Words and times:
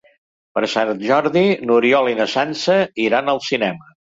Per 0.59 0.63
Sant 0.71 0.91
Jordi 1.03 1.43
n'Oriol 1.67 2.11
i 2.15 2.17
na 2.23 2.29
Sança 2.37 2.81
iran 3.07 3.33
al 3.37 3.47
cinema. 3.53 3.97